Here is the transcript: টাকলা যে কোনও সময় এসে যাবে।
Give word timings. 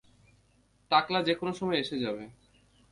টাকলা 0.91 1.19
যে 1.23 1.33
কোনও 1.35 1.53
সময় 1.53 1.79
এসে 1.79 1.95
যাবে। 1.99 2.23